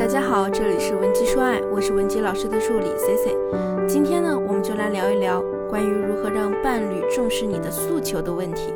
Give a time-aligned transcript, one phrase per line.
[0.00, 3.36] 大家好，这里是文姬说爱，我是文姬老师的助理 C C。
[3.86, 8.72] 今天呢，我们就来聊一聊关于如何让伴侣重视你的诉求的问题。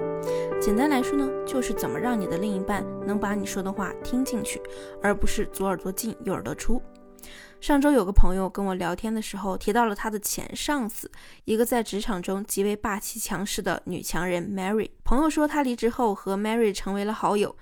[0.61, 4.61] 简单来说呢，就是怎么让你的另一半能把你说的话听进去，
[5.01, 6.79] 而不是左耳朵进右耳朵出。
[7.59, 11.11] 上周有个朋友跟我聊天的时候，提到了他的前上司，
[11.47, 14.91] 一个在职场中极为霸气强势的女强人 Mary。
[15.03, 17.57] 朋友说，他离职后和 Mary 成为了好友，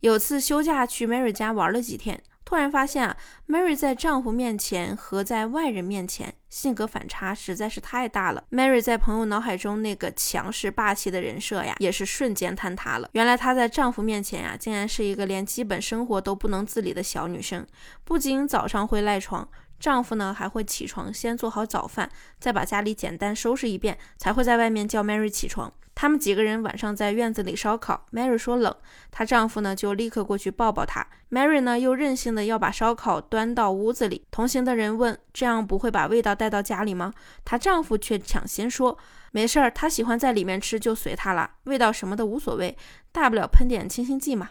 [0.00, 2.20] 有次休假去 Mary 家玩了几天。
[2.44, 3.16] 突然发现啊
[3.48, 8.44] ，Mary 在丈夫面前和在外人面前性格反差实在是太大了。
[8.50, 13.08] Mary 在朋友脑海中那个强势霸气的人设呀，也是瞬间坍塌了。
[13.12, 17.66] 原来她在丈夫面前呀，竟然是一个连基本生活都不能自理的小女生。
[18.04, 19.48] 不仅早上会赖床，
[19.84, 22.08] 丈夫呢还会起床先做好早饭，
[22.40, 25.70] 再把家里简单收拾一遍，才会在外面叫 Mary 起床。
[25.94, 28.74] 他们几个人晚上在院子里烧烤，Mary 说冷，
[29.10, 31.06] 她丈夫呢就立刻过去抱抱她。
[31.30, 34.24] Mary 呢又任性的要把烧烤端到屋子里。
[34.30, 37.12] 同行的人问：“这样不会把味道带到家里吗？”
[37.44, 38.96] 她丈夫却抢先说
[39.32, 42.74] ：“没事儿，她喜欢在里面吃就随她了，味道什么的无所谓，
[43.12, 44.48] 大不了喷点清新剂嘛。”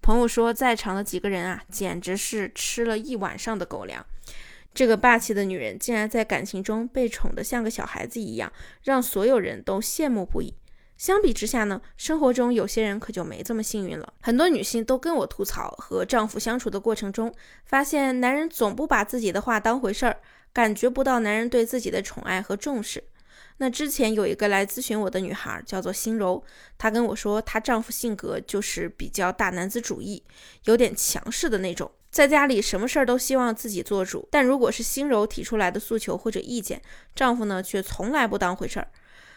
[0.00, 4.06] 朋友说，在场的几个人啊，简直是吃了一晚上的狗粮。
[4.72, 10.54] 这个霸气的女人竟然在感情中被宠得像个小孩子一样，让所有人都羡慕不已。
[10.96, 14.12] 相比之下呢，生活中有些人可就没这么幸运了。
[14.20, 20.18] 很多女性都跟我吐槽，和丈夫相处的过程中，发现男人总不把自己的话当回事儿，
[20.52, 23.02] 感觉不到男人对自己的宠爱和重视。
[23.56, 26.44] 那之前有一个来咨询我的女孩，叫做心柔，
[26.76, 30.22] 她跟我说，她丈夫性格就是比较大男子主义，
[30.64, 34.28] 有点强势的那种，在家里什么事儿都希望自己做主。
[34.30, 36.82] 但如果是心柔提出来的诉求或者意见，
[37.14, 38.88] 丈夫呢却从来不当回事儿。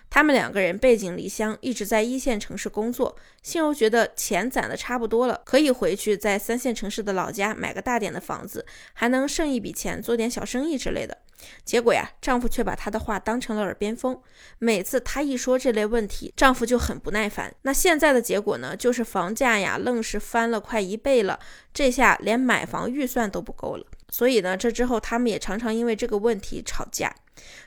[0.09, 3.15] 他们两个人背井离乡，一直在一线城市工作。
[3.41, 11.17] 心柔觉得钱攒的差不多了，可以回去在三线城市的老家买个大点的房子，还能剩一笔钱做点小生意之类的。
[11.65, 14.17] 结果呀，丈夫却把她的话当成了耳边风。
[14.59, 17.53] 每次她一说这类问题，丈夫就很不耐烦。
[17.63, 21.39] 那现在的结果呢，就是房价呀，愣是翻了快一倍了。
[21.73, 23.85] 这下连买房预算都不够了。
[24.09, 27.13] 所以呢，这之后他们也常常因为这个问题吵架。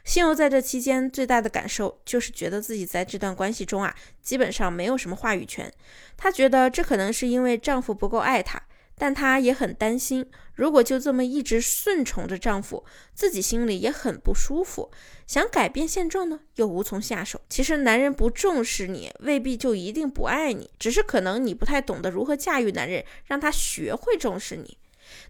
[0.04, 5.72] 心柔在这期间最大的感受就是觉得自己在这段关系中啊，基本上没有什么话语权。
[6.16, 8.62] 她觉得这可能是因为丈夫不够爱她，
[8.96, 14.90] 但她也很担心，如果就这么一直顺从着丈夫，自己心里也很不舒服。
[15.26, 17.40] 想改变现状呢，又无从下手。
[17.48, 24.78] 其实男人不重视你，未必就一定不爱你，只是可能你不太懂得如何驾驭男人，让他学会重视你。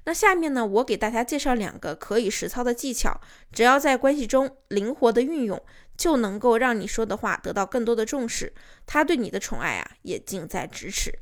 [0.04, 3.20] 那下面呢，我给大家介绍两个可以实操的技巧，
[3.52, 5.62] 只要在关系中灵活的运用，
[5.96, 8.52] 就能够让你说的话得到更多的重视，
[8.86, 11.12] 他对你的宠爱啊也近在咫尺。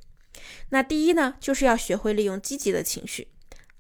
[0.70, 3.28] 那第一呢，就是要学会利用积极的情绪。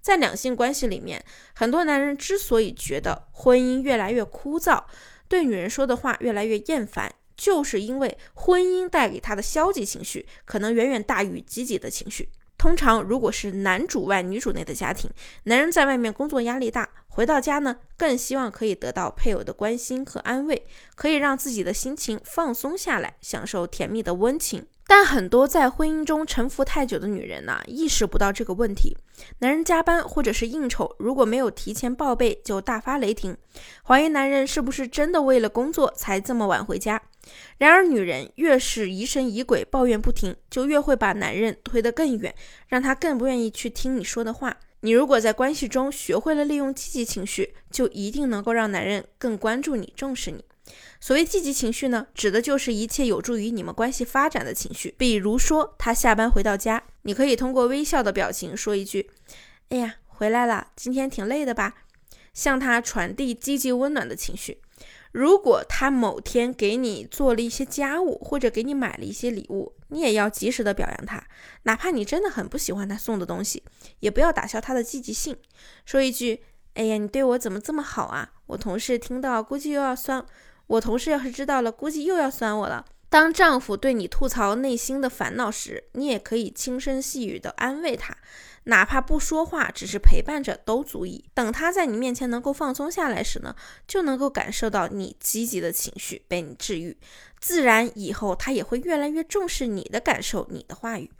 [0.00, 1.24] 在两性关系里面，
[1.54, 4.84] 很多男人之所以觉得婚姻越来越枯燥，
[5.28, 12.28] 对女人说的话越来越厌烦，就是因为婚姻带给他的消极情绪可能远远大于积极的情绪。
[12.64, 15.10] 通常，如果是男主外女主内的家庭，
[15.42, 24.66] 男人在外面工作压力大，回到家呢，更希望可以得到配偶的关心和安慰，可以让自己的心情放松下来，享受甜蜜的温情。
[24.86, 28.96] 但很多在婚姻中沉浮太久的女人呢，意识不到这个问题。
[29.38, 33.36] 男人加班或者是应酬，如果没有提前报备，就大发雷霆，
[33.82, 37.00] 怀疑男人是不是真的为了工作才这么晚回家。
[37.56, 42.34] 然而，女人越是疑神疑鬼、抱怨不停，就越会把男人推得更远，
[42.68, 44.54] 让他更不愿意去听你说的话。
[44.80, 50.44] 你如果在关系中学会了利用积极情绪，就一定能够让男人更关注你、重视你。
[51.00, 54.94] 所谓积极情绪呢，指的就是一切有助于你们关系发展的情绪。
[54.96, 59.10] 比如说，他下班回到家，你可以通过微笑的表情说一句
[59.68, 61.74] ：“哎呀，回来了，今天挺累的吧？”
[62.32, 64.58] 向他传递积极温暖的情绪。
[65.12, 71.22] 如果他某天给你做了一些家务，或者给你买了一些礼物，你也要及时的表扬他，
[71.62, 73.62] 哪怕你真的很不喜欢他送的东西，
[74.00, 75.36] 也不要打消他的积极性，
[75.84, 76.42] 说一句
[76.74, 80.26] ：“哎呀，你对我怎么这么好啊？”我同事听到估计又要酸，
[80.66, 82.84] 我同事要是知道了，估计又要酸我了。
[83.08, 88.16] 当丈夫对你吐槽内心的烦恼时，你也可以轻声细语的安慰他。
[88.64, 91.24] 哪怕不说话，只是陪伴着都足以。
[91.34, 93.54] 等他在你面前能够放松下来时呢，
[93.86, 96.96] 就能够感受到你积极的情绪被你治愈，
[97.38, 101.10] 自然以后他也会越来越重视你的感受、你的话语。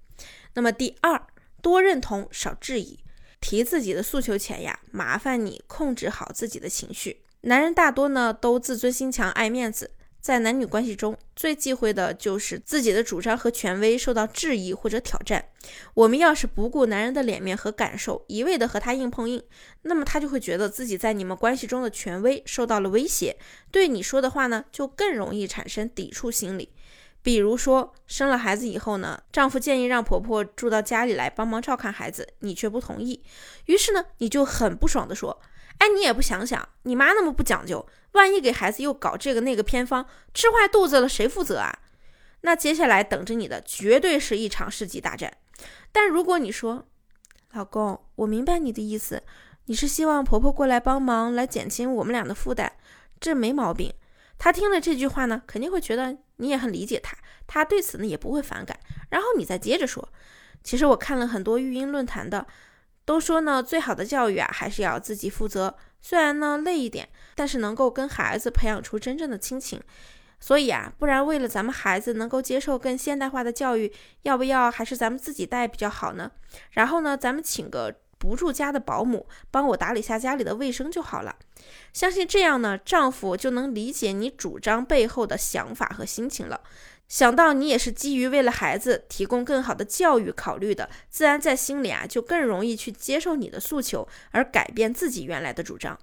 [0.55, 1.27] 那么第二，
[1.61, 2.99] 多认同，少质疑。
[3.41, 7.21] 提自己的诉求前呀，麻烦你控制好自己的情绪。
[7.45, 9.91] 男人大多呢都自尊心强、爱面子。
[10.19, 15.45] 在男女关系中最忌讳的就是自己的主张和权威受到质疑或者挑战。
[15.93, 19.43] 我们要是不顾男人的脸面和感受，一味的和他硬碰硬，
[19.83, 23.37] 那么他就会觉得自己在你们关系中的权威受到了威胁，
[23.71, 26.71] 对你说的话呢，就更容易产生抵触心理。
[27.23, 33.23] 比如说，生了孩子以后呢，丈夫建议让婆婆住到家里来帮忙照看孩子，你却不同意，
[33.67, 35.39] 于是呢，你就很不爽的说。
[35.79, 41.81] 哎，你也不想想，你妈那么不讲究，万一给孩子又搞这个那个偏方，吃坏肚子了，谁负责啊？
[42.43, 45.37] 那接下来等着你的绝对是一场世纪大战。
[45.93, 46.87] 但如果你说，
[47.53, 49.23] 老公，我明白你的意思，
[49.67, 52.73] 你是希望婆婆过来帮忙，来减轻我们俩的负担，
[53.21, 53.93] 这没毛病。
[54.39, 57.17] 她听了这句话呢，肯定会觉得你也很理解她，
[57.47, 58.79] 她对此呢也不会反感。
[59.11, 60.09] 然后你再接着说，
[60.63, 62.47] 其实我看了很多育婴论坛的。
[63.05, 65.75] 都说呢，最好的教育啊，还是要自己负责。
[66.01, 69.81] 虽然呢累一点，但是能够跟孩子培养出真正的亲情。
[70.41, 73.91] 所以啊，不然为了咱们孩子能够接受更现代化的教育，
[74.23, 76.31] 要不要还是咱们自己带比较好呢？
[76.73, 81.37] 然后呢，咱们请个不住家的保姆，帮我打理下家里的卫生就好了。
[81.93, 86.63] 相信这样呢，丈夫就能理解你主张背后的想法和心情了。
[87.07, 95.99] 想到你也是基于为了孩子提供更好的教育考虑的，自然在心里啊就更容易去接受你的诉求，而改变自己原来的主张。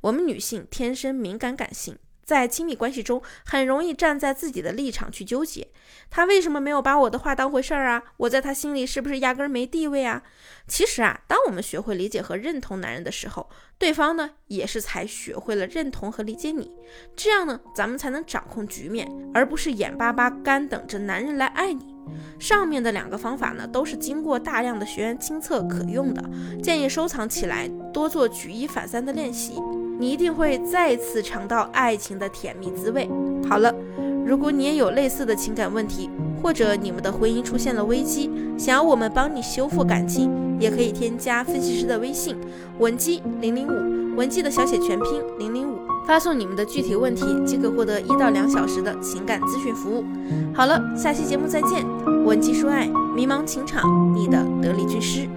[0.00, 1.96] 我们女性天生敏感感性。
[2.24, 5.68] 在亲密关系中，很容易站在自己的立场去纠结，
[6.08, 8.02] 他为什么没有把我的话当回事儿啊？
[8.16, 10.22] 我在他心里是不是压根儿没地位啊？
[10.66, 13.50] 其实啊，当我们学会理解和认同男人的时候，
[13.82, 16.70] 对方呢也是才学会了认同和理解你，
[17.16, 21.92] 这样呢，咱们才能掌控局面，而不是眼巴巴干等着男人来爱你。
[22.38, 26.22] 上面的两个方法呢，都是经过大量的学员亲测可用的，
[26.62, 29.60] 建议收藏起来，多做举一反三的练习。
[29.98, 33.10] 你一定会再次尝到爱情的甜蜜滋味。
[33.48, 33.74] 好了，
[34.24, 36.08] 如果你也有类似的情感问题，
[36.42, 42.36] 或者你们的婚姻出现了危机，想要我们帮你修复感情，也可以添加分析师的微信
[42.78, 50.04] 文姬零零五，文姬的小写全拼零零五，发送你们的具体问题，即可获得一到两小时的情感咨询服务。
[50.52, 51.86] 好了，下期节目再见，
[52.24, 55.28] 文姬说爱，迷茫情场，你的得力军师。